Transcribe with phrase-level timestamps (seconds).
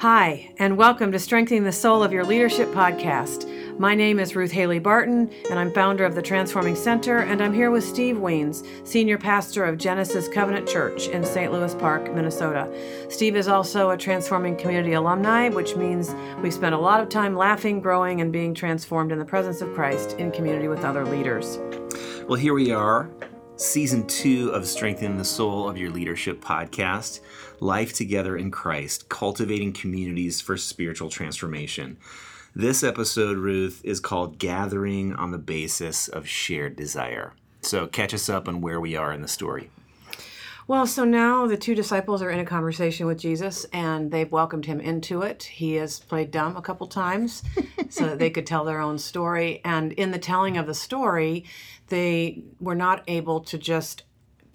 [0.00, 3.48] Hi, and welcome to Strengthening the Soul of Your Leadership podcast.
[3.78, 7.54] My name is Ruth Haley Barton, and I'm founder of the Transforming Center, and I'm
[7.54, 11.50] here with Steve Wiens, Senior Pastor of Genesis Covenant Church in St.
[11.50, 12.70] Louis Park, Minnesota.
[13.08, 17.34] Steve is also a Transforming Community alumni, which means we've spent a lot of time
[17.34, 21.58] laughing, growing, and being transformed in the presence of Christ in community with other leaders.
[22.28, 23.08] Well, here we are,
[23.56, 27.20] season two of Strengthening the Soul of Your Leadership podcast
[27.60, 31.96] Life Together in Christ, cultivating communities for spiritual transformation.
[32.54, 37.32] This episode, Ruth, is called Gathering on the Basis of Shared Desire.
[37.62, 39.70] So, catch us up on where we are in the story.
[40.68, 44.66] Well, so now the two disciples are in a conversation with Jesus and they've welcomed
[44.66, 45.44] him into it.
[45.44, 47.44] He has played dumb a couple times
[47.88, 49.60] so that they could tell their own story.
[49.64, 51.44] And in the telling of the story,
[51.86, 54.02] they were not able to just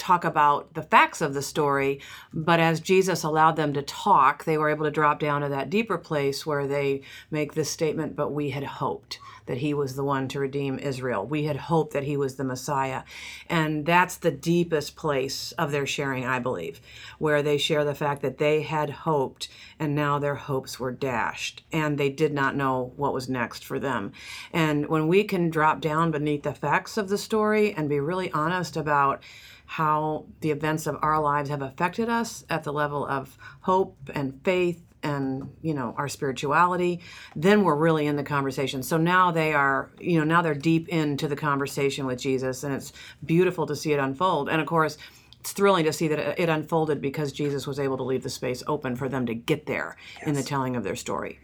[0.02, 2.02] talk about the facts of the story,
[2.34, 5.70] but as Jesus allowed them to talk, they were able to drop down to that
[5.70, 10.04] deeper place where they make this statement, but we had hoped that he was the
[10.04, 11.26] one to redeem Israel.
[11.26, 13.04] We had hoped that he was the Messiah.
[13.50, 16.80] And that's the deepest place of their sharing, I believe,
[17.18, 19.50] where they share the fact that they had hoped
[19.80, 23.80] and now their hopes were dashed and they did not know what was next for
[23.80, 24.12] them.
[24.54, 28.32] And when we can drop down beneath the facts of the story and be really
[28.32, 29.24] honest about
[29.72, 34.38] how the events of our lives have affected us at the level of hope and
[34.44, 37.00] faith and you know our spirituality
[37.38, 38.84] then we're really in the conversation.
[38.84, 42.74] So now they are you know now they're deep into the conversation with jesus and
[42.74, 42.92] it's
[43.26, 44.50] beautiful to see it unfold.
[44.50, 44.98] And of course
[45.40, 48.62] it's thrilling to see that it unfolded because jesus was able to leave the space
[48.68, 50.28] open for them to get there yes.
[50.28, 51.40] in the telling of their story.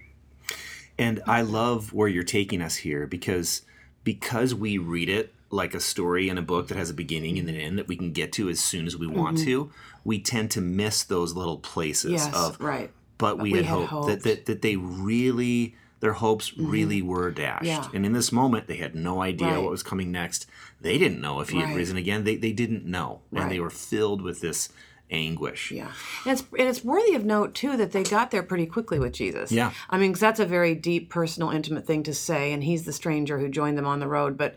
[0.98, 3.61] And i love where you're taking us here because
[4.03, 7.48] because we read it like a story in a book that has a beginning and
[7.50, 9.45] an end that we can get to as soon as we want mm-hmm.
[9.45, 9.72] to,
[10.04, 12.92] we tend to miss those little places yes, of right.
[13.17, 16.70] But we, we had, had hoped, hoped, That, that that they really their hopes mm-hmm.
[16.70, 17.66] really were dashed.
[17.66, 17.88] Yeah.
[17.94, 19.61] And in this moment, they had no idea right.
[19.61, 20.45] what was coming next.
[20.80, 21.70] They didn't know if he right.
[21.70, 22.23] had risen again.
[22.23, 23.21] They, they didn't know.
[23.33, 24.70] And they were filled with this
[25.10, 25.72] anguish.
[25.72, 25.92] Yeah,
[26.26, 29.14] and it's and it's worthy of note too that they got there pretty quickly with
[29.14, 29.52] Jesus.
[29.52, 32.84] Yeah, I mean, cause that's a very deep, personal, intimate thing to say, and he's
[32.86, 34.38] the stranger who joined them on the road.
[34.38, 34.56] But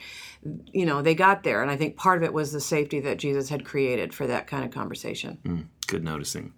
[0.72, 3.19] you know, they got there, and I think part of it was the safety that
[3.19, 5.38] Jesus had created for that kind of conversation.
[5.44, 6.55] Mm, good noticing.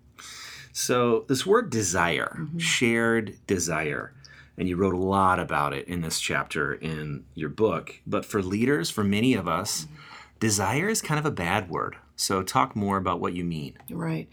[0.73, 2.59] So this word desire, mm-hmm.
[2.59, 4.15] shared desire.
[4.59, 8.01] And you wrote a lot about it in this chapter in your book.
[8.07, 9.95] But for leaders, for many of us, mm-hmm.
[10.41, 11.97] desire is kind of a bad word.
[12.17, 13.78] So, talk more about what you mean.
[13.91, 14.28] Right.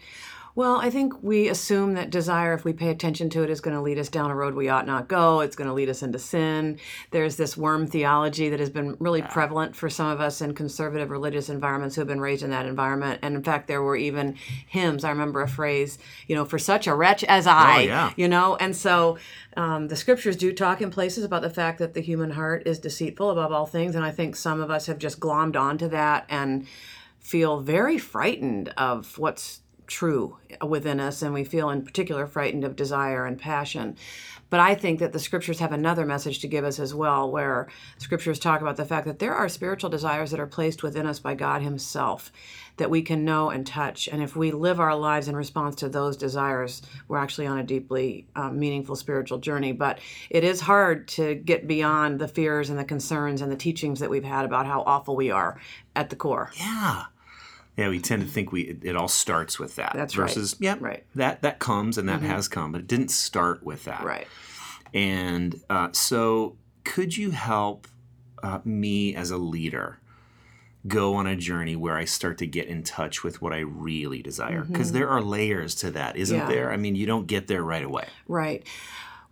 [0.56, 3.76] Well, I think we assume that desire, if we pay attention to it, is going
[3.76, 5.40] to lead us down a road we ought not go.
[5.40, 6.78] It's going to lead us into sin.
[7.12, 11.10] There's this worm theology that has been really prevalent for some of us in conservative
[11.10, 13.20] religious environments who have been raised in that environment.
[13.22, 14.36] And in fact, there were even
[14.66, 15.04] hymns.
[15.04, 18.12] I remember a phrase, you know, for such a wretch as I, oh, yeah.
[18.16, 18.56] you know.
[18.56, 19.18] And so
[19.56, 22.80] um, the scriptures do talk in places about the fact that the human heart is
[22.80, 23.94] deceitful above all things.
[23.94, 26.66] And I think some of us have just glommed onto that and
[27.20, 30.36] feel very frightened of what's true
[30.66, 33.96] within us, and we feel in particular frightened of desire and passion.
[34.48, 37.68] But I think that the scriptures have another message to give us as well, where
[37.98, 41.20] scriptures talk about the fact that there are spiritual desires that are placed within us
[41.20, 42.32] by God Himself
[42.76, 44.08] that we can know and touch.
[44.08, 47.62] And if we live our lives in response to those desires, we're actually on a
[47.62, 49.72] deeply um, meaningful spiritual journey.
[49.72, 54.00] But it is hard to get beyond the fears and the concerns and the teachings
[54.00, 55.60] that we've had about how awful we are
[56.00, 56.50] at the core.
[56.58, 57.04] Yeah.
[57.76, 59.92] Yeah, we tend to think we it, it all starts with that.
[59.94, 60.60] That's versus, right.
[60.60, 61.04] yeah, right.
[61.14, 62.28] That that comes and that mm-hmm.
[62.28, 64.02] has come, but it didn't start with that.
[64.02, 64.26] Right.
[64.92, 67.86] And uh, so, could you help
[68.42, 69.98] uh, me as a leader
[70.88, 74.20] go on a journey where I start to get in touch with what I really
[74.20, 74.64] desire?
[74.64, 74.98] Because mm-hmm.
[74.98, 76.48] there are layers to that, isn't yeah.
[76.48, 76.72] there?
[76.72, 78.08] I mean, you don't get there right away.
[78.26, 78.66] Right.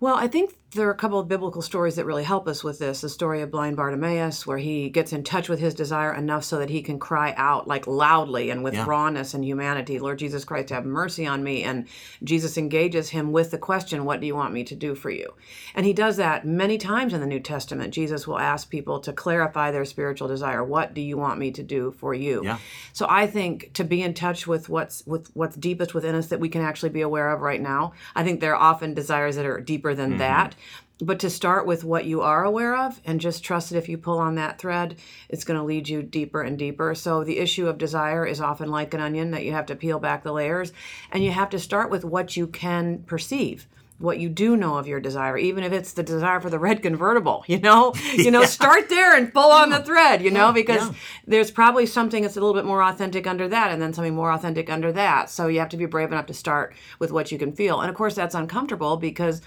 [0.00, 2.78] Well, I think there are a couple of biblical stories that really help us with
[2.78, 3.00] this.
[3.00, 6.58] The story of blind Bartimaeus, where he gets in touch with his desire enough so
[6.58, 8.84] that he can cry out like loudly and with yeah.
[8.86, 11.62] rawness and humanity, Lord Jesus Christ, have mercy on me.
[11.62, 11.88] And
[12.22, 15.32] Jesus engages him with the question, What do you want me to do for you?
[15.74, 17.94] And he does that many times in the New Testament.
[17.94, 20.62] Jesus will ask people to clarify their spiritual desire.
[20.62, 22.42] What do you want me to do for you?
[22.44, 22.59] Yeah.
[22.92, 26.41] So I think to be in touch with what's with what's deepest within us that
[26.41, 27.94] we can actually be aware of right now.
[28.14, 30.18] I think there are often desires that are deeper than mm-hmm.
[30.18, 30.54] that
[31.00, 33.97] but to start with what you are aware of and just trust that if you
[33.97, 34.97] pull on that thread,
[35.28, 36.95] it's going to lead you deeper and deeper.
[36.95, 39.98] So the issue of desire is often like an onion that you have to peel
[39.98, 40.72] back the layers
[41.12, 43.66] and you have to start with what you can perceive
[43.98, 46.83] what you do know of your desire, even if it's the desire for the red
[46.83, 50.86] convertible, you know, you know, start there and pull on the thread, you know, because
[50.86, 50.95] yeah.
[51.27, 54.30] there's probably something that's a little bit more authentic under that, and then something more
[54.30, 55.30] authentic under that.
[55.30, 57.91] So you have to be brave enough to start with what you can feel, and
[57.91, 59.42] of course that's uncomfortable because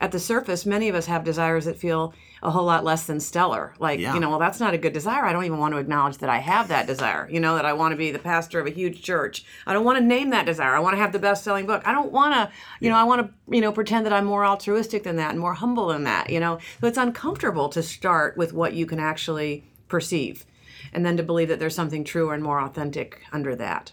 [0.00, 3.18] at the surface, many of us have desires that feel a whole lot less than
[3.18, 3.74] stellar.
[3.78, 4.14] Like, Yeah.
[4.14, 5.24] you know, well, that's not a good desire.
[5.24, 7.28] I don't even want to acknowledge that I have that desire.
[7.30, 9.44] You know, that I want to be the pastor of a huge church.
[9.66, 10.76] I don't want to name that desire.
[10.76, 11.82] I want to have the best selling book.
[11.86, 12.50] I don't want to,
[12.80, 15.40] you know, I want to, you know, pretend that I'm more altruistic than that and
[15.40, 16.58] more humble than that, you know.
[16.80, 20.44] So it's uncomfortable to start with what you can actually perceive
[20.92, 23.92] and then to believe that there's something truer and more authentic under that.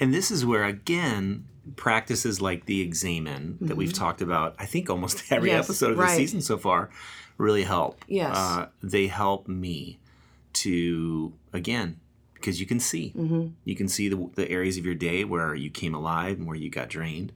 [0.00, 1.44] And this is where, again,
[1.76, 5.56] practices like the examen that we've talked about, I think almost every Mm-hmm.
[5.58, 6.16] Yes, episode of the right.
[6.16, 6.90] season so far,
[7.38, 8.04] really help.
[8.08, 8.36] Yes.
[8.36, 9.98] Uh, they help me
[10.54, 12.00] to, again,
[12.34, 13.12] because you can see.
[13.16, 13.48] Mm-hmm.
[13.64, 16.56] You can see the, the areas of your day where you came alive and where
[16.56, 17.32] you got drained.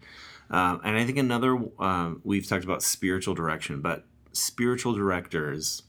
[0.50, 5.82] Uh, and I think another, um, we've talked about spiritual direction, but spiritual directors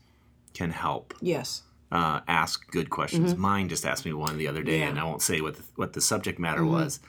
[0.54, 1.64] can help Yes.
[1.92, 3.36] uh, ask good questions.
[3.36, 4.82] Mine just asked me one the other day, Mm-hmm.
[4.84, 4.90] Yeah.
[4.90, 6.72] and I won't say what the, what the subject matter Mm-hmm.
[6.74, 7.00] was,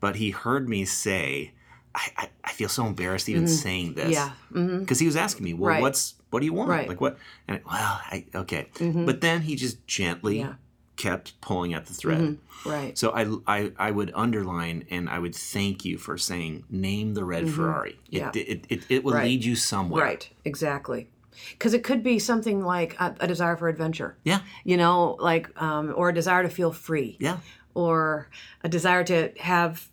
[0.00, 1.52] but he heard me say,
[1.94, 4.16] I, I, I feel so embarrassed even saying this.
[4.16, 4.70] Mm-hmm.
[4.72, 4.78] Yeah.
[4.78, 5.82] Because he was asking me, well, Right.
[5.82, 6.70] what's what do you want?
[6.70, 6.80] Right.
[6.82, 6.88] Mm-hmm.
[6.90, 7.18] Like what?
[7.48, 8.68] And I, well, I okay.
[8.80, 10.54] But then he just gently Yeah.
[10.96, 12.38] kept pulling at the thread.
[12.64, 12.96] Right.
[12.96, 17.24] So I, I I would underline and I would thank you for saying name the
[17.24, 17.98] red Ferrari.
[18.12, 18.36] It, Mm-hmm.
[18.38, 18.42] Yeah.
[18.52, 19.24] it, it, it will Right.
[19.24, 20.04] lead you somewhere.
[20.04, 21.08] Right, exactly.
[21.52, 24.40] Because it could be something like a, a desire for adventure, Yeah.
[24.62, 27.38] you know, like, um, or a desire to feel free, Yeah.
[27.74, 28.28] Or
[28.62, 29.88] a desire to have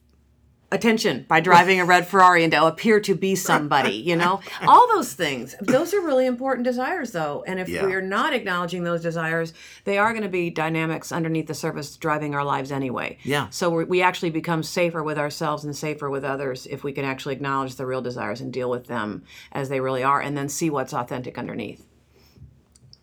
[0.70, 4.86] attention by driving a red Ferrari and to appear to be somebody, you know, all
[4.90, 5.56] those things.
[5.62, 7.42] Those are really important desires, though.
[7.48, 7.86] And if Yeah.
[7.86, 9.54] we are not acknowledging those desires,
[9.86, 13.18] they are going to be dynamics underneath the surface driving our lives anyway.
[13.24, 13.48] Yeah.
[13.50, 17.06] So we we actually become safer with ourselves and safer with others if we can
[17.06, 20.50] actually acknowledge the real desires and deal with them as they really are and then
[20.50, 21.86] see what's authentic underneath.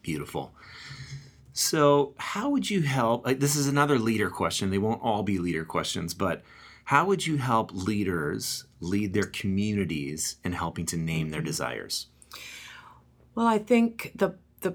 [0.03, 0.53] Beautiful.
[1.57, 3.25] So, how would you help?
[3.25, 4.71] Like, this is another leader question.
[4.71, 6.43] They won't all be leader questions, but
[6.87, 12.09] how would you help leaders lead their communities in helping to name their desires?
[13.37, 14.75] Well, I think the the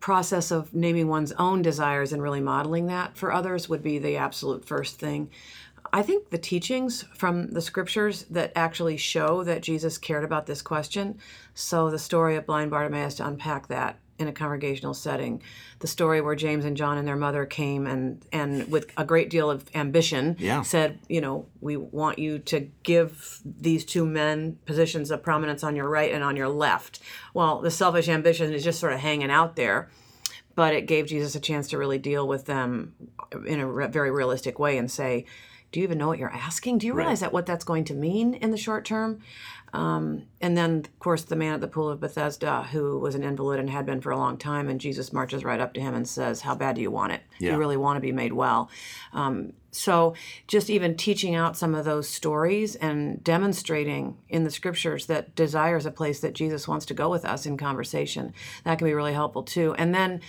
[0.00, 4.18] process of naming one's own desires and really modeling that for others would be the
[4.18, 5.30] absolute first thing.
[5.90, 10.60] I think the teachings from the scriptures that actually show that Jesus cared about this
[10.60, 11.18] question.
[11.54, 15.42] So the story of blind Bartimaeus to unpack that in a congregational setting,
[15.80, 19.30] the story where James and John and their mother came and and with a great
[19.30, 20.62] deal of ambition Yeah.
[20.62, 25.74] said, you know, we want you to give these two men positions of prominence on
[25.74, 27.00] your right and on your left.
[27.34, 29.88] Well, the selfish ambition is just sort of hanging out there,
[30.54, 32.94] but it gave Jesus a chance to really deal with them
[33.46, 35.24] in a re- very realistic way and say,
[35.72, 36.78] do you even know what you're asking?
[36.78, 39.20] Do you realize that what that's going to mean in the short term?
[39.72, 43.22] Um, and then, of course, the man at the pool of Bethesda, who was an
[43.22, 45.94] invalid and had been for a long time, and Jesus marches right up to him
[45.94, 47.22] and says, "How bad do you want it?
[47.38, 47.52] Yeah.
[47.52, 48.68] you really want to be made well?"
[49.12, 50.14] Um, so,
[50.48, 55.76] just even teaching out some of those stories and demonstrating in the scriptures that desire
[55.76, 58.34] is a place that Jesus wants to go with us in conversation,
[58.64, 59.74] that can be really helpful too.
[59.78, 60.20] And then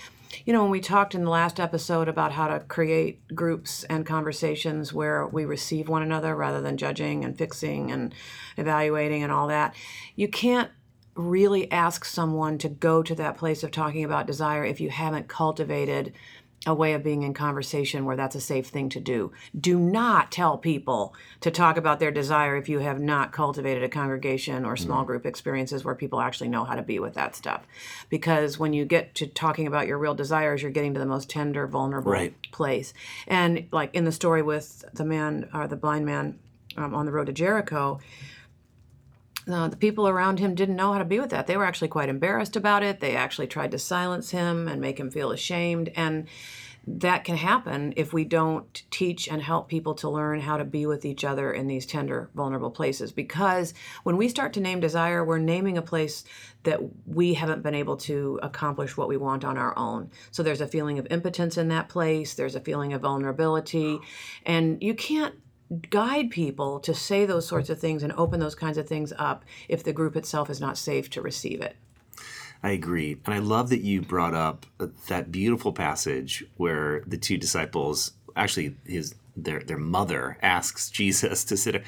[0.45, 4.05] you know, when we talked in the last episode about how to create groups and
[4.05, 8.13] conversations where we receive one another rather than judging and fixing and
[8.57, 9.75] evaluating and all that,
[10.15, 10.71] you can't
[11.15, 15.27] really ask someone to go to that place of talking about desire if you haven't
[15.27, 16.13] cultivated
[16.67, 19.31] a way of being in conversation where that's a safe thing to do.
[19.59, 23.89] Do not tell people to talk about their desire if you have not cultivated a
[23.89, 27.65] congregation or small group experiences where people actually know how to be with that stuff.
[28.09, 31.29] Because when you get to talking about your real desires, you're getting to the most
[31.31, 32.51] tender, vulnerable Right.
[32.51, 32.93] place.
[33.25, 36.37] And like in the story with the man or the blind man
[36.77, 37.99] um, on the road to Jericho,
[39.49, 41.47] uh, the people around him didn't know how to be with that.
[41.47, 42.99] They were actually quite embarrassed about it.
[42.99, 45.91] They actually tried to silence him and make him feel ashamed.
[45.95, 46.27] And
[46.87, 50.87] that can happen if we don't teach and help people to learn how to be
[50.87, 53.11] with each other in these tender, vulnerable places.
[53.11, 56.23] Because when we start to name desire, we're naming a place
[56.63, 60.09] that we haven't been able to accomplish what we want on our own.
[60.31, 63.99] So there's a feeling of impotence in that place, there's a feeling of vulnerability,
[64.43, 65.35] and you can't
[65.89, 69.45] guide people to say those sorts of things and open those kinds of things up
[69.69, 71.75] if the group itself is not safe to receive it.
[72.63, 73.17] I agree.
[73.25, 78.13] And I love that you brought up uh, that beautiful passage where the two disciples,
[78.35, 81.83] actually his their their mother asks Jesus to sit.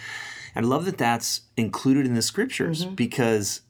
[0.55, 2.95] I love that that's included in the scriptures mm-hmm.
[2.95, 3.61] because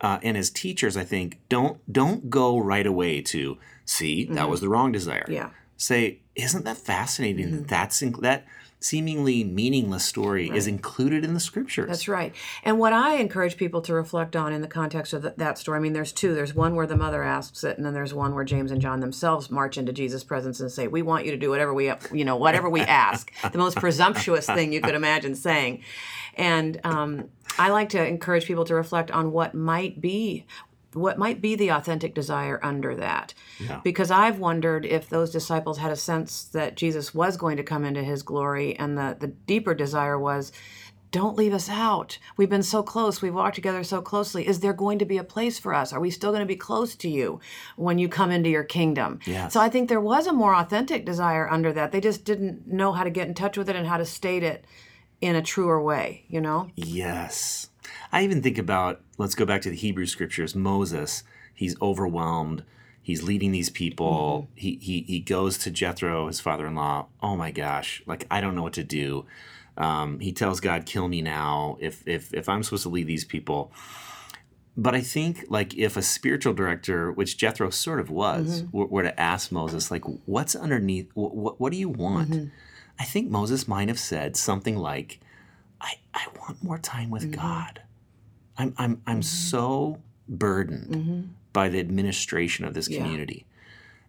[0.00, 4.50] uh, and as teachers, I think don't don't go right away to see that mm-hmm.
[4.50, 5.26] was the wrong desire.
[5.28, 5.50] Yeah.
[5.76, 7.50] Say, isn't that fascinating?
[7.50, 7.66] that mm-hmm.
[7.66, 8.46] That's in, that
[8.84, 11.88] seemingly meaningless story is included in the scriptures.
[11.88, 12.34] That's right.
[12.62, 15.78] And what I encourage people to reflect on in the context of th- that story,
[15.78, 16.34] I mean, there's two.
[16.34, 19.00] There's one where the mother asks it, and then there's one where James and John
[19.00, 22.24] themselves march into Jesus' presence and say, "We want you to do whatever we, you
[22.24, 25.82] know, whatever we ask." the most presumptuous thing you could imagine saying.
[26.36, 30.44] And um, I like to encourage people to reflect on what might be
[30.94, 33.34] what might be the authentic desire under that.
[33.60, 33.80] Yeah.
[33.84, 37.84] Because I've wondered if those disciples had a sense that Jesus was going to come
[37.84, 40.52] into his glory, and the, the deeper desire was,
[41.10, 42.18] don't leave us out.
[42.36, 43.22] We've been so close.
[43.22, 44.48] We've walked together so closely.
[44.48, 45.92] Is there going to be a place for us?
[45.92, 47.38] Are we still going to be close to you
[47.76, 49.20] when you come into your kingdom?
[49.24, 49.52] Yes.
[49.52, 51.92] So I think there was a more authentic desire under that.
[51.92, 54.42] They just didn't know how to get in touch with it and how to state
[54.42, 54.64] it
[55.20, 56.68] in a truer way, you know?
[56.74, 57.70] Yes.
[58.14, 60.54] I even think about, let's go back to the Hebrew scriptures.
[60.54, 62.62] Moses, he's overwhelmed.
[63.02, 64.48] He's leading these people.
[64.52, 64.60] Mm-hmm.
[64.60, 67.06] He, he, he goes to Jethro, his father in law.
[67.20, 69.26] Oh my gosh, like, I don't know what to do.
[69.76, 73.24] Um, he tells God, kill me now if, if, if I'm supposed to lead these
[73.24, 73.72] people.
[74.76, 78.76] But I think, like, if a spiritual director, which Jethro sort of was, mm-hmm.
[78.76, 82.30] were, were to ask Moses, like, what's underneath, what, what, what do you want?
[82.30, 82.46] Mm-hmm.
[82.98, 85.20] I think Moses might have said something like,
[85.80, 87.82] I, I want more time with God.
[88.56, 92.98] I'm, I'm, I'm so burdened by the administration of this Yeah.
[92.98, 93.46] community.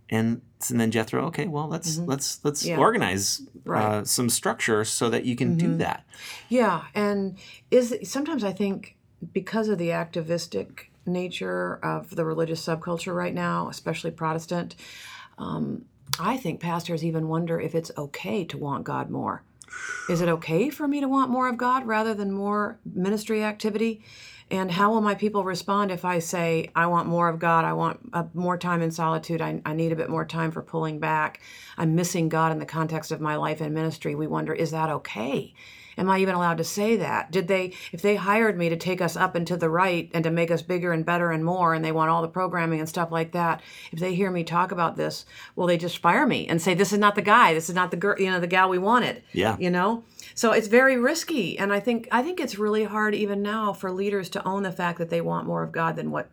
[0.10, 2.78] And, and then Jethro, okay, well, let's let's let's Yeah.
[2.78, 3.84] organize Right.
[3.84, 6.06] uh, some structure so that you can do that.
[6.48, 7.38] Yeah, and
[7.72, 8.96] is sometimes I think
[9.34, 14.76] because of the activistic nature of the religious subculture right now, especially Protestant,
[15.40, 15.86] um,
[16.20, 19.44] I think pastors even wonder if it's okay to want God more.
[20.10, 24.04] Is it okay for me to want more of God rather than more ministry activity?
[24.52, 27.74] And how will my people respond if I say, I want more of God, I
[27.74, 31.00] want uh, more time in solitude, I, I need a bit more time for pulling
[31.00, 31.42] back,
[31.78, 34.14] I'm missing God in the context of my life and ministry?
[34.14, 35.56] We wonder, is that okay?
[35.98, 37.32] Am I even allowed to say that?
[37.32, 40.24] Did they, if they hired me to take us up and to the right and
[40.24, 42.90] to make us bigger and better and more, and they want all the programming and
[42.90, 43.62] stuff like that,
[43.92, 45.26] if they hear me talk about this,
[45.56, 47.92] will they just fire me and say, this is not the guy, this is not
[47.92, 49.24] the girl, you know, the gal we wanted?
[49.32, 49.58] Yeah.
[49.60, 50.04] You know?
[50.34, 51.58] So it's very risky.
[51.58, 54.72] And I think, I think it's really hard even now for leaders to own the
[54.72, 56.30] fact that they want more of God than what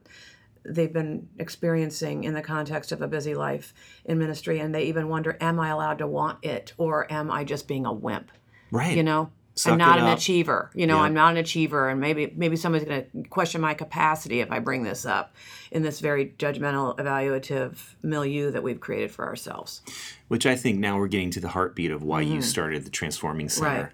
[0.64, 4.60] they've been experiencing in the context of a busy life in ministry.
[4.60, 7.86] And they even wonder, am I allowed to want it or am I just being
[7.86, 8.30] a wimp?
[8.70, 8.96] Right.
[8.96, 10.18] you know Suck i'm not an up.
[10.18, 11.02] achiever you know Yeah.
[11.02, 14.58] i'm not an achiever and maybe maybe somebody's going to question my capacity if i
[14.58, 15.34] bring this up
[15.70, 19.82] in this very judgmental evaluative milieu that we've created for ourselves
[20.28, 22.34] Which I think now we're getting to the heartbeat of why Mm-hmm.
[22.36, 23.92] you started the Transforming Center.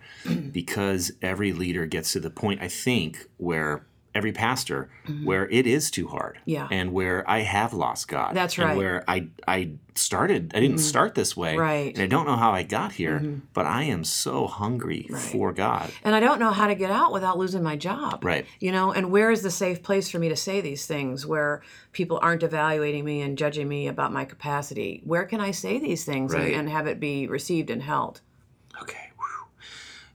[0.52, 3.84] because every leader gets to the point, I think, where
[4.18, 4.88] every pastor,
[5.24, 6.34] where it is too hard.
[6.36, 6.50] Mm-hmm.
[6.50, 6.68] Yeah.
[6.70, 8.34] And where I have lost God.
[8.34, 8.68] That's right.
[8.68, 8.78] Mm-hmm.
[8.78, 11.56] where I I started, I didn't start this way.
[11.56, 11.92] Right.
[11.92, 12.00] Mm-hmm.
[12.00, 13.18] And I don't know how I got here,
[13.52, 15.90] but I am so hungry for God.
[16.04, 18.44] and i don't know how to get out without losing my job Right.
[18.60, 21.62] you know and where is the safe place for me to say these things where
[21.92, 26.04] people aren't evaluating me and judging me about my capacity where can i say these
[26.04, 26.54] things and- Right.
[26.54, 28.20] and have it be received and held.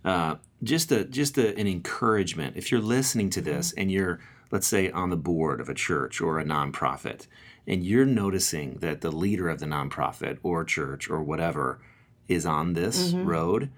[0.06, 2.56] Uh, just a just a, an encouragement.
[2.58, 3.80] If you're listening to this Mm-hmm.
[3.82, 4.20] and you're,
[4.52, 7.28] let's say, on the board of a church or a nonprofit,
[7.68, 11.80] and you're noticing that the leader of the nonprofit or church or whatever
[12.28, 13.26] is on this Mm-hmm.
[13.26, 13.70] road,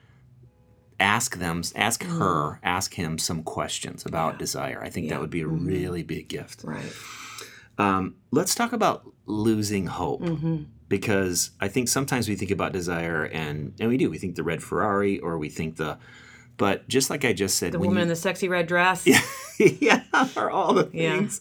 [1.00, 4.82] ask them, ask her, ask him some questions about desire.
[4.84, 5.06] I think.
[5.08, 5.14] Yeah.
[5.16, 5.66] that would be a Mm-hmm.
[5.68, 6.64] really big gift.
[6.64, 6.94] right
[7.78, 10.22] Um, let's talk about losing hope.
[10.22, 10.64] Mm-hmm.
[10.88, 14.10] because I think sometimes we think about desire and and we do.
[14.10, 15.98] We think the red Ferrari or we think the
[16.58, 19.06] but just like I just said the when woman in the sexy red dress.
[19.08, 19.22] Yeah
[19.58, 20.04] yeah
[20.38, 21.18] are all the Yeah.
[21.18, 21.40] things.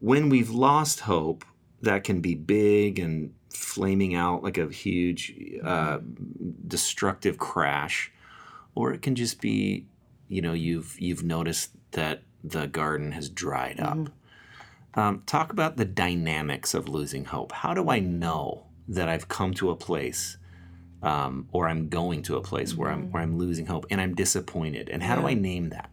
[0.00, 1.44] When we've lost hope
[1.82, 5.32] that can be big and flaming out like a huge
[5.64, 5.98] uh,
[6.66, 8.12] destructive crash.
[8.74, 9.86] Or it can just be
[10.28, 14.08] you know you've you've noticed that the garden has dried up
[14.94, 19.54] um, talk about the dynamics of losing hope how do i know that i've come
[19.54, 20.36] to a place
[21.02, 24.14] um, or i'm going to a place where i'm where i'm losing hope and i'm
[24.14, 25.90] disappointed and how do i name that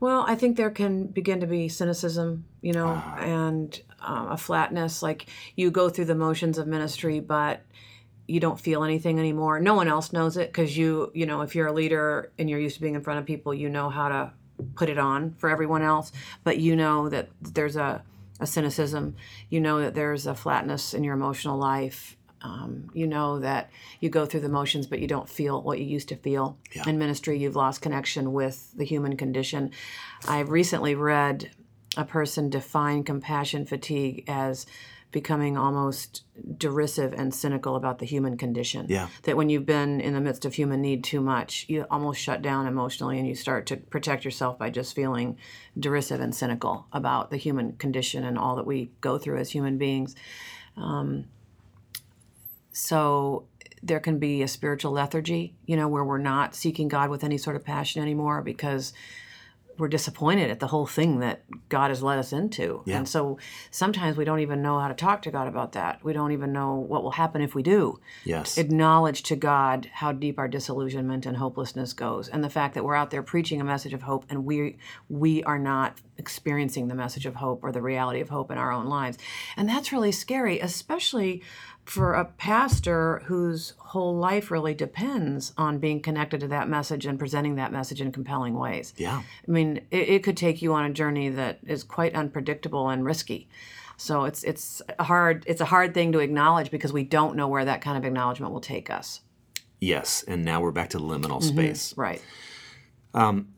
[0.00, 3.18] Well, I think there can begin to be cynicism, you know, Ah.
[3.20, 5.00] and um, a flatness.
[5.00, 7.62] Like you go through the motions of ministry, but
[8.26, 9.60] you don't feel anything anymore.
[9.60, 12.58] No one else knows it because you, you know, if you're a leader and you're
[12.58, 14.32] used to being in front of people, you know how to
[14.74, 16.12] put it on for everyone else.
[16.44, 18.02] But you know that there's a,
[18.40, 19.16] a cynicism.
[19.50, 22.16] You know that there's a flatness in your emotional life.
[22.42, 25.84] Um, you know that you go through the motions, but you don't feel what you
[25.84, 26.58] used to feel.
[26.74, 26.88] Yeah.
[26.88, 29.70] In ministry, you've lost connection with the human condition.
[30.26, 31.50] I've recently read
[31.96, 34.66] a person define compassion fatigue as
[35.12, 36.24] becoming almost
[36.56, 38.86] derisive and cynical about the human condition.
[38.88, 39.08] Yeah.
[39.22, 42.42] That when you've been in the midst of human need too much, you almost shut
[42.42, 45.38] down emotionally and you start to protect yourself by just feeling
[45.78, 49.78] derisive and cynical about the human condition and all that we go through as human
[49.78, 50.16] beings.
[50.76, 51.26] Um,
[52.72, 53.44] so
[53.82, 57.36] there can be a spiritual lethargy, you know, where we're not seeking God with any
[57.36, 58.94] sort of passion anymore because
[59.82, 62.84] we're disappointed at the whole thing that God has led us into.
[62.86, 62.98] Yeah.
[62.98, 63.40] And so
[63.72, 66.04] sometimes we don't even know how to talk to God about that.
[66.04, 67.98] We don't even know what will happen if we do.
[68.24, 68.58] Yes.
[68.58, 72.94] Acknowledge to God how deep our disillusionment and hopelessness goes and the fact that we're
[72.94, 74.76] out there preaching a message of hope and we
[75.08, 78.70] we are not experiencing the message of hope or the reality of hope in our
[78.72, 79.18] own lives.
[79.56, 81.42] And that's really scary, especially
[81.84, 87.18] for a pastor whose whole life really depends on being connected to that message and
[87.18, 88.94] presenting that message in compelling ways.
[88.96, 89.20] yeah.
[89.46, 93.04] I mean, it, it could take you on a journey that is quite unpredictable and
[93.04, 93.48] risky.
[93.96, 97.46] So it's it's a hard it's a hard thing to acknowledge because we don't know
[97.48, 99.20] where that kind of acknowledgement will take us.
[99.80, 100.24] Yes.
[100.28, 101.48] And now we're back to liminal Mm-hmm.
[101.58, 101.96] space.
[101.96, 102.22] Right.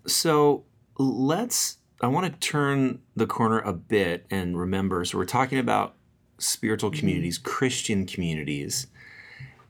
[0.07, 0.65] So
[0.99, 5.05] let's, I want to turn the corner a bit and remember.
[5.05, 5.95] So we're talking about
[6.39, 7.01] spiritual mm-hmm.
[7.01, 8.89] communities, Christian communities.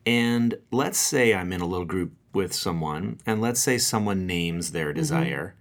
[0.05, 4.71] And let's say I'm in a little group with someone, and let's say someone names
[4.71, 4.99] their mm-hmm.
[4.99, 5.55] desire,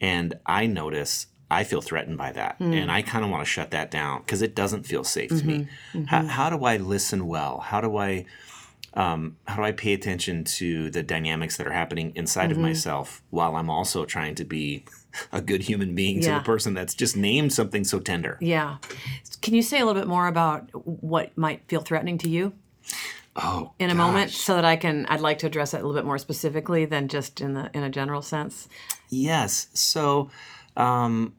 [0.00, 2.72] and I notice I feel threatened by that, mm.
[2.72, 5.44] and I kind of want to shut that down because it doesn't feel safe to
[5.44, 5.66] me.
[5.92, 6.04] Mm-hmm.
[6.04, 7.58] How, how do I listen well?
[7.58, 8.24] How do I
[8.94, 13.22] um, how do I pay attention to the dynamics that are happening inside of myself
[13.30, 14.84] while I'm also trying to be
[15.32, 16.38] a good human being to Yeah.
[16.38, 18.36] the person that's just named something so tender?
[18.40, 18.78] Yeah.
[19.42, 20.68] Can you say a little bit more about
[21.02, 22.52] what might feel threatening to you
[23.36, 25.94] Oh, in a moment so that I can I'd like to address that a little
[25.94, 28.68] bit more specifically than just in the in a general sense.
[29.08, 29.68] Yes.
[29.72, 30.30] So,
[30.76, 31.34] um,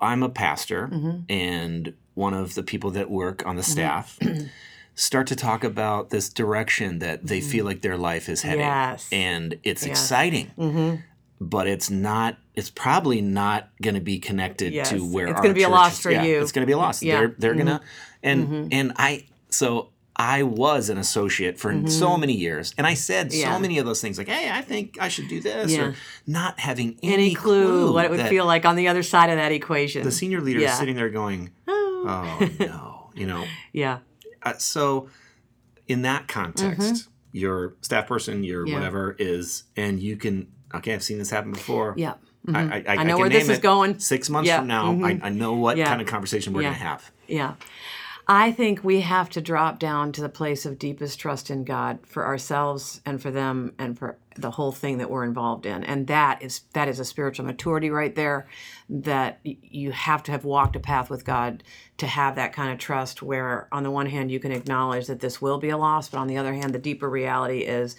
[0.00, 1.20] I'm a pastor, Mm-hmm.
[1.30, 4.18] and one of the people that work on the staff
[4.96, 8.90] start to talk about this direction that they feel like their life is heading, Mm-hmm.
[8.92, 9.08] Yes.
[9.12, 9.90] and it's Yes.
[9.90, 10.50] exciting.
[10.58, 10.96] Mm-hmm.
[11.40, 12.38] But it's not.
[12.54, 14.88] It's probably not going to be connected Yes.
[14.90, 16.40] to where It's gonna be a loss for yeah, you.
[16.40, 17.02] It's going to be a loss.
[17.02, 17.20] Yeah.
[17.22, 17.40] Mm-hmm.
[17.40, 17.80] They're they're gonna
[18.22, 23.28] and and I so I was an associate for so many years, and I said
[23.28, 23.40] Mm-hmm.
[23.40, 23.52] Yeah.
[23.54, 25.82] so many of those things like, "Hey, I think I should do this," Yeah.
[25.82, 25.94] or
[26.26, 29.36] not having any, Any clue, what it would feel like on the other side of
[29.36, 30.04] that equation.
[30.04, 30.72] The senior leader Yeah.
[30.72, 33.44] is sitting there going, "Oh no," you know.
[33.74, 33.98] yeah.
[34.46, 35.08] Uh, so,
[35.88, 38.68] in that context, your staff person, your Mm-hmm.
[38.72, 38.74] Yeah.
[38.78, 40.48] whatever is, and you can.
[40.74, 41.94] Okay, I've seen this happen before.
[41.96, 42.14] Yeah.
[42.52, 43.98] I, I, I, I know can where this is going.
[43.98, 44.58] Six months Yeah.
[44.58, 47.10] from now, I, I know what kind of conversation we're going to have.
[47.26, 47.54] Yeah.
[48.28, 52.00] I think we have to drop down to the place of deepest trust in God
[52.04, 55.84] for ourselves and for them and for the whole thing that we're involved in.
[55.84, 58.48] And that is that is a spiritual maturity right there
[58.90, 61.62] that you have to have walked a path with God
[61.98, 65.20] to have that kind of trust where on the one hand you can acknowledge that
[65.20, 67.96] this will be a loss, but on the other hand the deeper reality is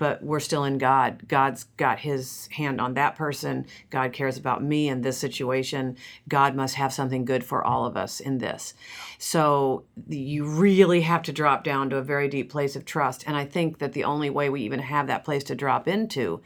[0.00, 1.28] but we're still in God.
[1.28, 3.66] God's got his hand on that person.
[3.90, 5.98] God cares about me in this situation.
[6.26, 8.72] God must have something good for all of us in this.
[9.18, 13.24] So you really have to drop down to a very deep place of trust.
[13.26, 16.40] And I think that the only way we even have that place to drop into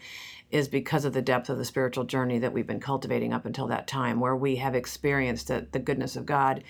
[0.54, 3.66] is because of the depth of the spiritual journey that we've been cultivating up until
[3.66, 6.62] that time, where we have experienced that the goodness of God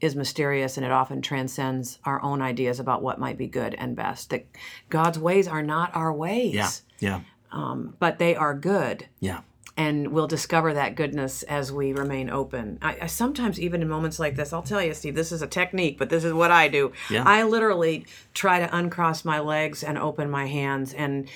[0.00, 3.96] is mysterious and it often transcends our own ideas about what might be good and
[3.96, 4.30] best.
[4.30, 4.46] That
[4.88, 9.40] God's ways are not our ways, Yeah, yeah, um, but they are good yeah.
[9.76, 12.78] and we'll discover that goodness as we remain open.
[12.80, 15.48] I, I sometimes, even in moments like this, I'll tell you, Steve, this is a
[15.48, 16.92] technique, but this is what I do.
[17.10, 17.24] Yeah.
[17.26, 21.28] I literally try to uncross my legs and open my hands and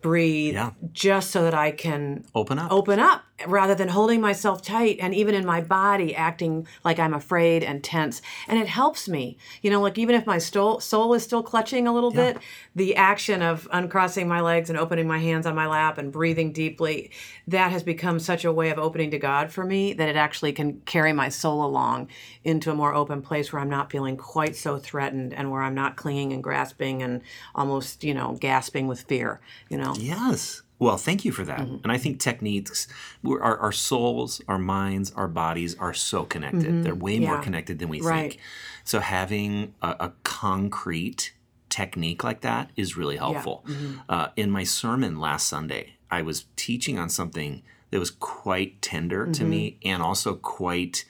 [0.00, 0.70] breathe Yeah.
[0.92, 2.70] just so that I can Open up.
[2.72, 7.14] open up rather than holding myself tight and even in my body acting like I'm
[7.14, 8.20] afraid and tense.
[8.48, 9.38] And it helps me.
[9.62, 12.38] You know, like even if my soul, soul is still clutching a little bit,
[12.74, 16.52] the action of uncrossing my legs and opening my hands on my lap and breathing
[16.52, 17.10] deeply,
[17.46, 20.52] that has become such a way of opening to God for me that it actually
[20.52, 22.08] can carry my soul along
[22.44, 25.74] into a more open place where I'm not feeling quite so threatened and where I'm
[25.74, 27.22] not clinging and grasping and
[27.54, 29.94] almost, you know, gasping with fear, you know.
[29.96, 30.62] Yes.
[30.80, 31.58] Well, thank you for that.
[31.60, 31.82] Mm-hmm.
[31.82, 32.86] And I think techniques,
[33.22, 36.84] we're, our, our souls, our minds, our bodies are so connected.
[36.84, 37.42] They're way more Mm-hmm.
[37.42, 38.30] Connected than we Right.
[38.32, 38.40] think.
[38.84, 41.32] So having a, a concrete
[41.68, 43.64] technique like that is really helpful.
[43.66, 43.98] Mm-hmm.
[44.08, 49.26] Uh, in my sermon last Sunday, I was teaching on something that was quite tender
[49.26, 49.50] to Mm-hmm.
[49.50, 51.04] me and also quite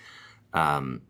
[0.54, 1.02] um,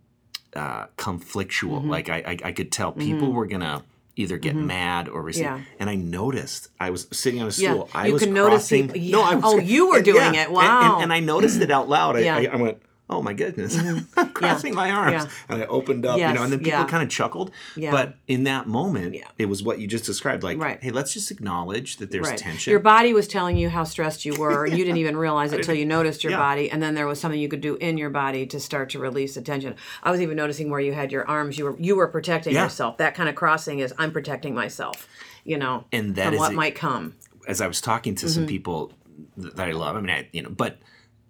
[0.55, 1.79] uh, conflictual.
[1.81, 1.90] Mm-hmm.
[1.90, 3.83] Like I, I, I could tell people were gonna
[4.18, 4.66] either get mm-hmm.
[4.66, 5.44] mad or receive.
[5.44, 5.61] Yeah.
[5.78, 7.88] And I noticed I was sitting on a Yeah, stool.
[7.94, 8.88] I you was can notice crossing.
[8.88, 9.22] people- No.
[9.22, 10.44] I was, Oh, you were and- doing yeah, it.
[10.46, 10.94] and- Wow.
[10.94, 12.16] And, and I noticed it out loud.
[12.16, 12.37] I, Yeah.
[12.37, 12.78] I, I went,
[13.11, 13.77] oh my goodness,
[14.16, 15.25] I'm crossing my arms.
[15.25, 15.53] Mm-hmm.
[15.53, 15.55] Yeah.
[15.55, 16.85] And I opened up, you know, and then people yeah.
[16.87, 17.51] kind of chuckled.
[17.77, 17.90] Yeah.
[17.90, 19.25] But in that moment, Yeah.
[19.38, 20.42] it was what you just described.
[20.42, 20.79] Like, Right.
[20.83, 22.38] hey, let's just acknowledge that there's Right.
[22.38, 22.71] tension.
[22.71, 25.75] Your body was telling you how stressed you were, you didn't even realize it until
[25.75, 26.38] you noticed your Yeah.
[26.38, 26.71] body.
[26.71, 29.35] And then there was something you could do in your body to start to release
[29.37, 29.75] the tension.
[30.03, 31.57] I was even noticing where you had your arms.
[31.59, 32.64] You were you were protecting Yeah.
[32.64, 32.99] yourself.
[32.99, 35.09] That kind of crossing is I'm protecting myself.
[35.44, 37.14] You know, And that from is what a- might come.
[37.47, 38.35] As I was talking to Mm-hmm.
[38.35, 38.92] some people
[39.38, 40.79] that I love, I mean, I, you know, but.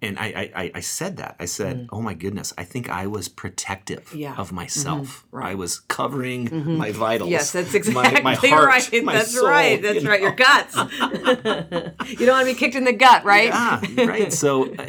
[0.01, 1.35] And I, I, I- said that.
[1.39, 2.53] I said, "Oh my goodness!
[2.57, 4.19] I think I was protective Mm.
[4.19, 4.31] Yeah.
[4.31, 4.41] Mm-hmm.
[4.41, 5.25] of myself.
[5.33, 7.29] I was covering my vitals.
[7.29, 9.03] Yes, that's exactly my, heart, right.
[9.03, 9.81] my that's soul, right.
[9.81, 10.21] That's you right.
[10.21, 10.27] know?
[10.27, 10.75] Your guts.
[12.19, 13.47] you don't want to be kicked in the gut, right?
[13.49, 14.31] Yeah, right.
[14.33, 14.85] So, uh,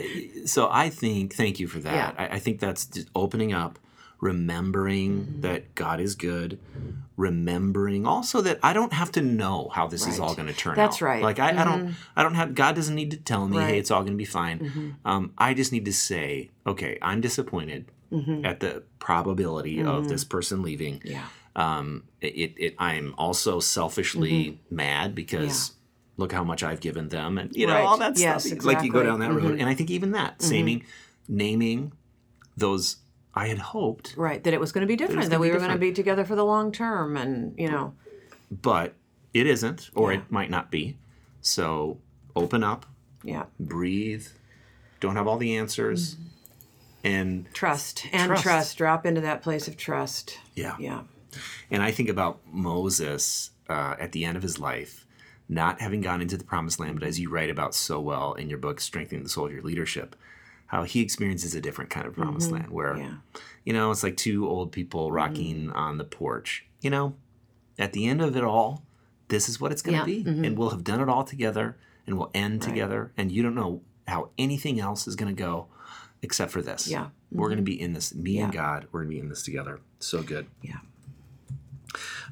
[0.46, 1.92] so I think, thank you for that.
[1.94, 2.12] Yeah.
[2.16, 3.78] I, I think that's just opening up,
[4.20, 5.40] remembering Mm-hmm.
[5.42, 6.58] that God is good,
[7.16, 10.72] remembering also that I don't have to know how this is all going to turn
[10.72, 10.76] out.
[10.76, 11.16] That's right.
[11.16, 11.24] Mm-hmm.
[11.24, 12.54] Like I, I don't, I don't have.
[12.54, 13.62] God doesn't need to tell me, Right.
[13.64, 13.72] Mm-hmm.
[13.72, 14.96] hey, it's all going to be fine.
[15.04, 17.86] Um, I just need to say, okay, I'm disappointed
[18.44, 20.98] at the probability of this person leaving.
[21.00, 21.08] Mm-hmm.
[21.08, 21.26] Yeah.
[21.56, 25.72] Um, it, it, I'm also selfishly mad because.
[26.16, 27.82] Look how much I've given them, and you know Mm-hmm.
[27.82, 27.88] Right.
[27.88, 28.62] all that Yes, stuff.
[28.62, 29.60] Like you go down that road, Mhm.
[29.60, 30.84] and I think even that, naming,
[31.28, 31.92] naming
[32.58, 32.96] those
[33.34, 34.42] I had hoped, Right.
[34.42, 35.20] That it was going to be different.
[35.22, 37.94] gonna That we were going to be together for the long term, and you know.
[38.50, 38.94] but
[39.32, 40.18] it isn't, or Yeah.
[40.20, 40.96] it might not be.
[41.40, 41.98] So
[42.34, 42.86] open up,
[43.22, 43.44] Yeah.
[43.60, 44.26] breathe.
[44.98, 46.24] Don't have all the answers, Mm-hmm.
[47.04, 48.42] and Trust and Trust.
[48.42, 48.78] trust.
[48.78, 50.38] Drop into that place of trust.
[50.54, 50.76] yeah.
[50.78, 51.02] Yeah.
[51.70, 55.06] And I think about Moses uh, at the end of his life,
[55.48, 58.48] not having gone into the promised land, but as you write about so well in
[58.50, 60.16] your book, Strengthening the Soul of Your Leadership,
[60.70, 63.02] how he experiences a different kind of promised land where, Mm-hmm.
[63.02, 63.40] Yeah.
[63.64, 66.64] you know, it's like two old people rocking on the porch.
[66.80, 67.14] You know,
[67.78, 68.82] at the end of it all,
[69.28, 70.40] this is what it's going to Yeah, Mm-hmm.
[70.42, 70.46] be.
[70.48, 73.10] And we'll have done it all together and we'll end together.
[73.16, 75.66] And you don't know how anything else is going to go
[76.22, 76.86] except for this.
[76.88, 77.08] Yeah.
[77.32, 79.42] We're going to be in this, me and God, we're going to be in this
[79.42, 79.80] together.
[79.98, 80.46] So good.
[80.62, 80.78] Yeah.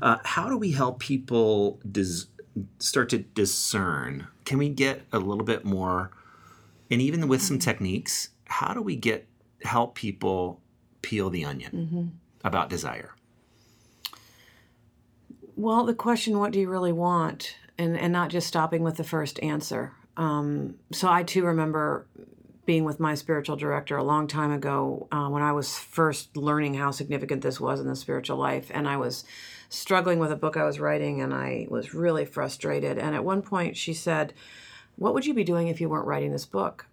[0.01, 2.27] Uh, how do we help people dis-
[2.79, 4.27] start to discern?
[4.45, 6.11] Can we get a little bit more,
[6.91, 9.29] and even with some techniques, how do we get
[9.63, 10.61] help people
[11.03, 13.15] peel the onion about desire?
[15.57, 17.57] Well, the question, what do you really want?
[17.77, 19.93] And, and not just stopping with the first answer.
[20.17, 22.07] Um, so I too remember
[22.67, 26.75] being with my spiritual director a long time ago uh, when I was first learning
[26.75, 28.71] how significant this was in the spiritual life.
[28.75, 29.25] And I was
[29.69, 32.99] struggling with a book I was writing and I was really frustrated.
[32.99, 34.35] And at one point she said,
[34.99, 36.87] What would you be doing if you weren't writing this book?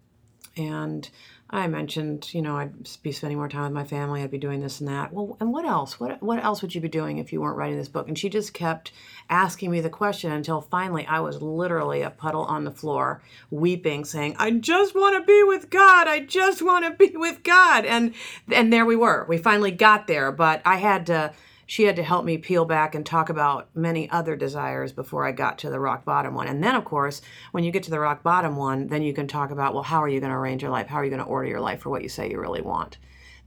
[0.56, 1.08] And
[1.48, 4.22] I mentioned, you know, I'd be spending more time with my family.
[4.22, 5.12] I'd be doing this and that.
[5.12, 6.00] Well, and what else?
[6.00, 8.08] What what else would you be doing if you weren't writing this book?
[8.08, 8.90] And she just kept
[9.30, 14.04] asking me the question until finally I was literally a puddle on the floor, weeping,
[14.04, 16.08] saying, "I just want to be with God.
[16.08, 18.14] I just want to be with God." And
[18.50, 19.24] and there we were.
[19.28, 21.32] We finally got there, but I had to
[21.66, 25.32] she had to help me peel back and talk about many other desires before I
[25.32, 26.46] got to the rock bottom one.
[26.46, 29.26] And then, of course, when you get to the rock bottom one, then you can
[29.26, 30.86] talk about, well, how are you going to arrange your life?
[30.86, 32.98] How are you going to order your life for what you say you really want?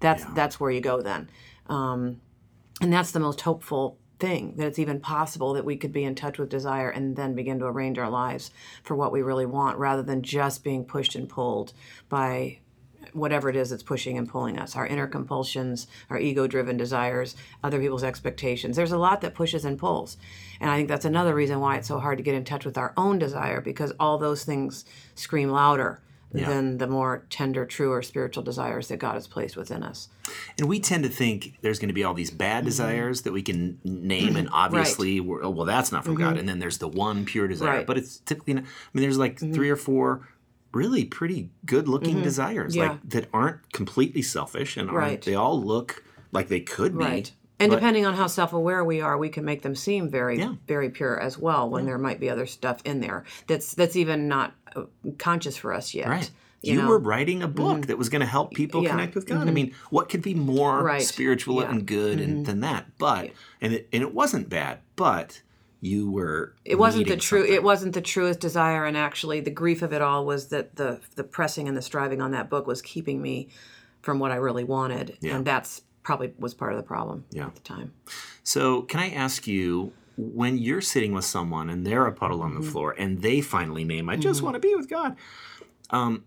[0.01, 1.29] That's that's where you go then,
[1.67, 2.21] um,
[2.81, 6.15] and that's the most hopeful thing that it's even possible that we could be in
[6.15, 8.51] touch with desire and then begin to arrange our lives
[8.83, 11.73] for what we really want, rather than just being pushed and pulled
[12.07, 12.59] by
[13.13, 17.35] whatever it is that's pushing and pulling us our inner compulsions our ego driven desires
[17.63, 18.75] other people's expectations.
[18.75, 20.17] There's a lot that pushes and pulls.
[20.59, 22.77] And i think that's another reason why it's so hard to get in touch with
[22.77, 24.85] our own desire because all those things
[25.15, 30.09] scream louder than the more tender truer spiritual desires that god has placed within us.
[30.59, 32.65] And we tend to think there's going to be all these bad mm-hmm.
[32.65, 36.31] desires that we can name, and obviously, we're, oh, well, that's not from God.
[36.31, 36.39] Mm-hmm.
[36.39, 37.87] And then there's the one pure desire, Right.
[37.87, 38.63] but it's typically not.
[38.63, 39.53] I mean, there's like mm-hmm.
[39.53, 40.27] three or four
[40.71, 42.91] really pretty good-looking desires, Yeah.
[42.91, 44.99] like that aren't completely selfish and aren't.
[45.01, 45.21] Right.
[45.21, 47.03] They all look like they could be.
[47.03, 47.31] Right.
[47.59, 50.55] And but- depending on how self-aware we are, we can make them seem very, Yeah.
[50.67, 51.69] very pure as well.
[51.69, 54.83] When there might be other stuff in there that's that's even not uh,
[55.17, 56.07] conscious for us yet.
[56.07, 56.29] Right.
[56.61, 56.81] You, You, know?
[56.83, 56.89] Mm-hmm.
[56.91, 58.89] were writing a book that was going to help people Yeah.
[58.89, 58.97] Mm-hmm.
[58.97, 59.47] connect with God.
[59.47, 61.01] I mean, what could be more Right.
[61.01, 61.63] spiritual Yeah.
[61.63, 61.73] Mm-hmm.
[61.73, 62.85] and good and, than that?
[62.97, 65.41] But and it, and it wasn't bad, but
[65.81, 66.53] you were.
[66.65, 67.39] it wasn't the true.
[67.39, 67.53] something.
[67.55, 70.99] It wasn't the truest desire, and actually, the grief of it all was that the
[71.15, 73.49] the pressing and the striving on that book was keeping me
[74.01, 75.35] from what I really wanted, Yeah.
[75.35, 77.47] and that's probably was part of the problem Yeah.
[77.47, 77.93] at the time.
[78.43, 82.53] So, can I ask you, when you're sitting with someone and they're a puddle on
[82.55, 82.69] the Mm-hmm.
[82.71, 85.15] floor and they finally name, I just want to be with God,
[85.91, 86.23] um,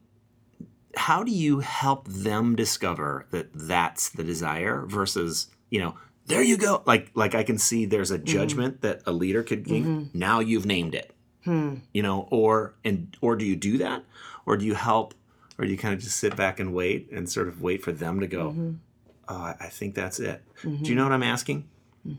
[0.97, 5.95] how do you help them discover that that's the desire versus, you know,
[6.33, 6.83] there you go.
[6.87, 8.25] Like, like I can see there's a Mm-hmm.
[8.27, 10.15] judgment that a leader could give.
[10.15, 11.15] Now you've named it,
[11.45, 11.77] Hmm.
[11.93, 14.05] you know, or and or do you do that,
[14.47, 15.15] or do you help?
[15.59, 17.93] or do you kind of just sit back and wait and sort of wait for
[17.93, 18.51] them to go?
[18.51, 18.71] Mm-hmm.
[19.29, 20.43] Oh, I I think that's it.
[20.63, 21.69] Do you know what I'm asking?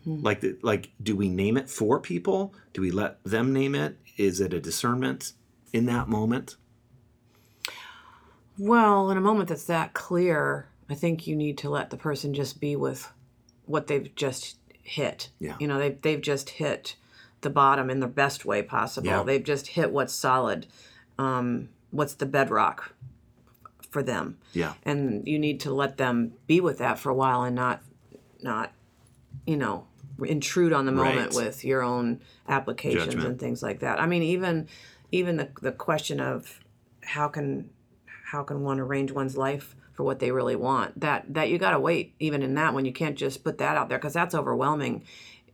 [0.05, 2.53] Like, the, like, do we name it for people?
[2.73, 3.97] Do we let them name it?
[4.17, 5.33] Is it a discernment
[5.73, 6.55] in that moment?
[8.57, 12.33] Well, in a moment that's that clear, I think you need to let the person
[12.33, 13.11] just be with
[13.65, 15.29] what they've just hit.
[15.39, 15.55] Yeah.
[15.59, 16.95] You know, they've, they've just hit
[17.41, 19.07] the bottom in the best way possible.
[19.07, 19.23] Yeah.
[19.23, 20.67] They've just hit what's solid,
[21.17, 22.93] um, what's the bedrock
[23.89, 24.37] for them.
[24.53, 24.73] Yeah.
[24.83, 27.81] And you need to let them be with that for a while and not,
[28.41, 28.71] not,
[29.45, 29.87] you know,
[30.23, 31.45] intrude on the moment Right.
[31.45, 33.27] with your own applications Judgment.
[33.27, 33.99] and things like that.
[33.99, 34.67] I mean, even,
[35.11, 36.59] even the, the question of
[37.01, 37.69] how can
[38.25, 41.71] how can one arrange one's life for what they really want that that you got
[41.71, 44.35] to wait even in that one you can't just put that out there because that's
[44.35, 45.03] overwhelming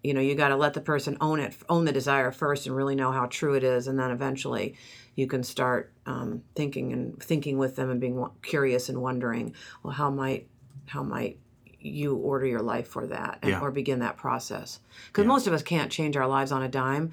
[0.04, 2.76] you know you got to let the person own it own the desire first and
[2.76, 4.76] really know how true it is and then eventually
[5.16, 9.94] you can start um, thinking and thinking with them and being curious and wondering well
[9.94, 10.48] how might
[10.86, 11.38] how might
[11.82, 13.62] you order your life for that and, Yeah.
[13.62, 17.12] or begin that process because most of us can't change our lives on a dime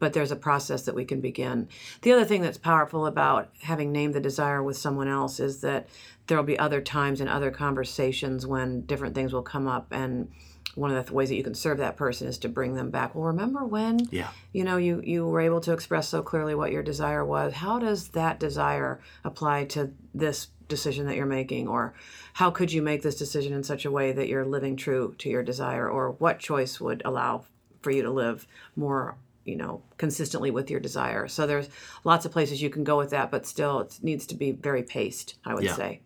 [0.00, 1.68] but there's a process that we can begin.
[2.02, 5.88] The other thing that's powerful about having named the desire with someone else is that
[6.26, 10.30] there will be other times and other conversations when different things will come up and
[10.74, 13.14] one of the ways that you can serve that person is to bring them back.
[13.14, 14.30] Well, remember when Yeah.
[14.52, 17.52] you know you you were able to express so clearly what your desire was.
[17.54, 21.94] How does that desire apply to this decision that you're making or
[22.32, 25.28] how could you make this decision in such a way that you're living true to
[25.28, 27.44] your desire or what choice would allow
[27.82, 31.68] for you to live more you know consistently with your desire so there's
[32.02, 34.82] lots of places you can go with that but still it needs to be very
[34.82, 35.74] paced i would Yeah.
[35.76, 36.00] say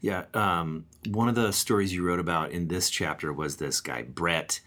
[0.00, 0.24] Yeah.
[0.34, 4.60] Um, one of the stories you wrote about in this chapter was this guy, Brett.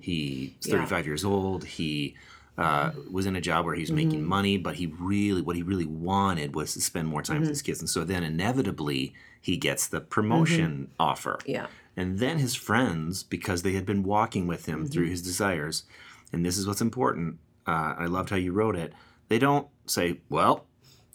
[0.00, 1.64] He's 35 years old.
[1.64, 2.14] He
[2.58, 5.62] uh, was in a job where he was making money, but he really, what he
[5.62, 7.80] really wanted was to spend more time with his kids.
[7.80, 11.38] And so then inevitably he gets the promotion offer.
[11.46, 15.84] yeah And then his friends, because they had been walking with him through his desires,
[16.32, 17.38] and this is what's important.
[17.66, 18.92] Uh, I loved how you wrote it.
[19.28, 20.65] They don't say, "Well,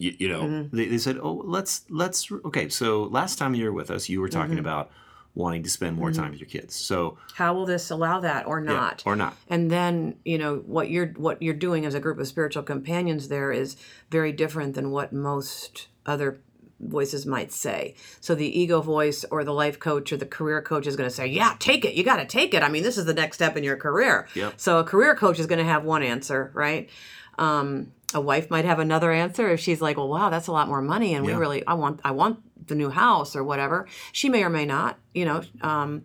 [0.01, 0.75] you, you know," mm-hmm.
[0.75, 4.21] they, they said, "Oh, let's let's." Okay, so last time you were with us, you
[4.21, 4.59] were talking mm-hmm.
[4.59, 4.91] about
[5.33, 6.21] wanting to spend more mm-hmm.
[6.21, 6.75] time with your kids.
[6.75, 9.35] So how will this allow that or yeah, not or not?
[9.49, 13.27] and then you know what you're what you're doing as a group of spiritual companions
[13.27, 13.77] there is
[14.09, 16.41] very different than what most other
[16.79, 20.87] voices might say so the ego voice or the life coach or the career coach
[20.87, 22.97] is going to say yeah take it you got to take it i mean this
[22.97, 24.55] is the next step in your career Yep.
[24.57, 26.89] so a career coach is going to have one answer right
[27.37, 30.67] um, a wife might have another answer if she's like well wow that's a lot
[30.67, 34.29] more money and we really i want i want the new house or whatever she
[34.29, 36.03] may or may not you know um,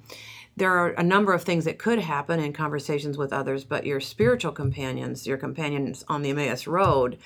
[0.57, 4.01] there are a number of things that could happen in conversations with others, but your
[4.01, 7.19] spiritual companions, your companions on the Emmaus Road,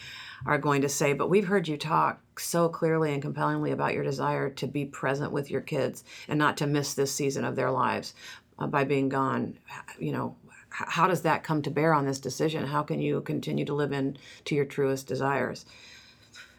[0.45, 4.03] are going to say, But we've heard you talk so clearly and compellingly about your
[4.03, 7.71] desire to be present with your kids and not to miss this season of their
[7.71, 8.14] lives
[8.59, 9.59] uh, by being gone.
[10.01, 10.37] You know,
[10.70, 12.66] how does that come to bear on this decision?
[12.66, 15.66] How can you continue to live in to your truest desires?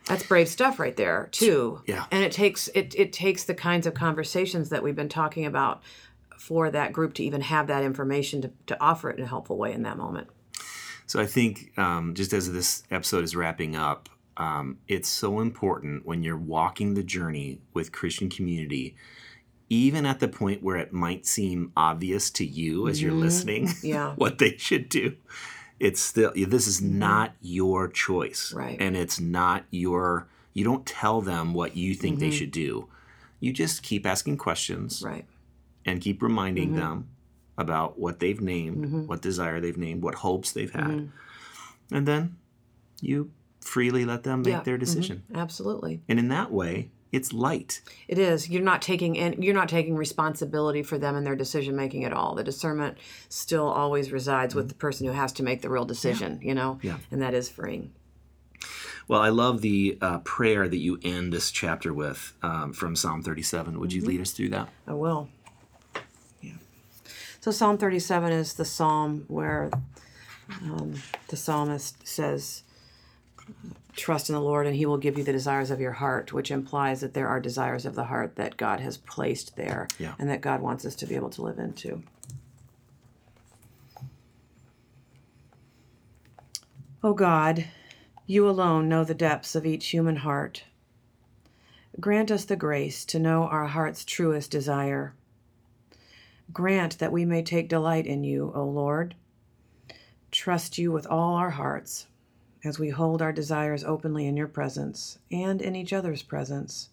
[0.07, 1.81] That's brave stuff right there, too.
[1.85, 2.05] Yeah.
[2.11, 5.81] And it takes it it takes the kinds of conversations that we've been talking about
[6.37, 9.57] for that group to even have that information to, to offer it in a helpful
[9.57, 10.27] way in that moment.
[11.05, 16.05] So I think um, just as this episode is wrapping up, um, it's so important
[16.05, 18.95] when you're walking the journey with Christian community,
[19.71, 23.21] even at the point where it might seem obvious to you as you're mm-hmm.
[23.21, 24.13] listening, Yeah.
[24.15, 25.15] what they should do.
[25.79, 26.99] It's still this is mm-hmm.
[26.99, 28.75] not your choice, Right.
[28.81, 30.27] And it's not your.
[30.53, 32.35] You don't tell them what you think they mm-hmm.
[32.35, 32.89] should do.
[33.39, 35.25] You just keep asking questions Right.
[35.85, 37.07] and keep reminding them
[37.57, 41.09] about what they've named, what desire they've named, what hopes they've had.
[41.91, 42.35] And then
[42.99, 43.31] you
[43.61, 44.63] freely let them make Yeah.
[44.63, 45.23] their decision.
[45.33, 46.01] Absolutely.
[46.09, 47.81] And in that way, it's light.
[48.07, 48.49] It is.
[48.49, 52.13] You're not taking in, you're not taking responsibility for them and their decision making at
[52.13, 52.35] all.
[52.35, 52.97] The discernment
[53.29, 56.79] still always resides with the person who has to make the real decision, you know?
[56.81, 56.97] Yeah.
[57.11, 57.91] And that is freeing.
[59.07, 63.21] Well, I love the uh, prayer that you end this chapter with um, from Psalm
[63.23, 63.79] 37.
[63.79, 64.69] Would you lead us through that?
[64.87, 65.27] I will.
[66.41, 66.53] Yeah.
[67.41, 69.69] So Psalm 37 is the psalm where
[70.63, 70.93] um,
[71.27, 72.63] the psalmist says,
[73.95, 76.49] Trust in the Lord, and He will give you the desires of your heart, which
[76.51, 80.13] implies that there are desires of the heart that God has placed there Yeah.
[80.17, 82.01] and that God wants us to be able to live into.
[87.03, 87.65] O God,
[88.27, 90.63] you alone know the depths of each human heart.
[91.99, 95.13] Grant us the grace to know our heart's truest desire.
[96.53, 99.15] Grant that we may take delight in you, O Lord.
[100.31, 102.07] Trust you with all our hearts
[102.63, 106.89] as we hold our desires openly in your presence and in each other's presence.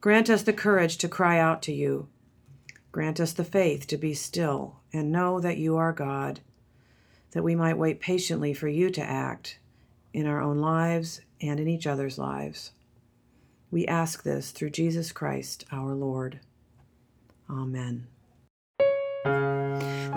[0.00, 2.08] Grant us the courage to cry out to you.
[2.92, 6.40] Grant us the faith to be still and know that you are God,
[7.32, 9.58] that we might wait patiently for you to act
[10.12, 12.72] in our own lives and in each other's lives.
[13.70, 16.40] We ask this through Jesus Christ our Lord.
[17.50, 18.06] Amen.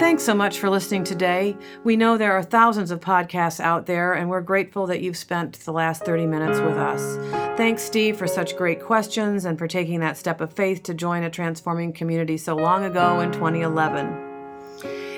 [0.02, 1.56] Thanks so much for listening today.
[1.84, 5.60] We know there are thousands of podcasts out there, and we're grateful that you've spent
[5.60, 7.18] the last 30 minutes with us.
[7.56, 11.22] Thanks, Steve, for such great questions and for taking that step of faith to join
[11.22, 14.08] a transforming community so long ago in 2011.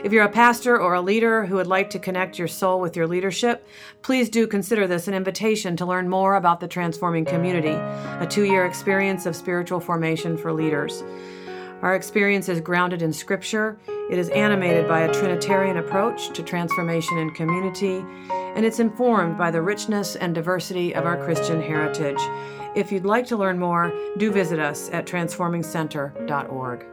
[0.04, 2.98] If you're a pastor or a leader who would like to connect your soul with
[2.98, 3.65] your leadership,
[4.02, 7.78] please do consider this an invitation to learn more about the Transforming Community,
[8.22, 11.06] a two year experience of spiritual formation for leaders.
[11.84, 13.78] Our experience is grounded in Scripture,
[14.10, 18.06] it is animated by a Trinitarian approach to transformation and community,
[18.56, 22.22] and it's informed by the richness and diversity of our Christian heritage.
[22.74, 26.92] If you'd like to learn more, do visit us at transformingcenter.org.